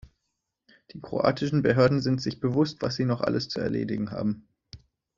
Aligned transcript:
Die 0.93 0.99
kroatischen 0.99 1.61
Behörden 1.61 2.01
sind 2.01 2.23
sich 2.23 2.39
bewusst, 2.39 2.81
was 2.81 2.95
sie 2.95 3.05
noch 3.05 3.21
alles 3.21 3.49
zu 3.49 3.59
erledigen 3.61 4.09
haben. 4.09 4.47